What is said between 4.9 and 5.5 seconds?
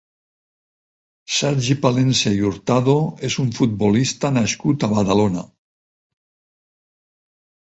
Badalona.